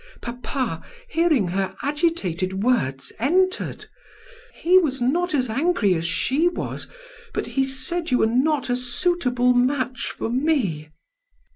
Papa, 0.19 0.83
hearing 1.09 1.49
her 1.49 1.75
agitated 1.83 2.63
words, 2.63 3.13
entered. 3.19 3.85
He 4.55 4.79
was 4.79 4.99
not 4.99 5.35
as 5.35 5.47
angry 5.47 5.93
as 5.93 6.07
she 6.07 6.47
was, 6.47 6.87
but 7.35 7.45
he 7.45 7.63
said 7.63 8.09
you 8.09 8.17
were 8.17 8.25
not 8.25 8.71
a 8.71 8.75
suitable 8.75 9.53
match 9.53 10.07
for 10.17 10.31
me. 10.31 10.89